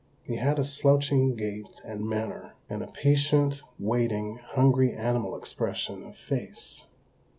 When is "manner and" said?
2.09-2.81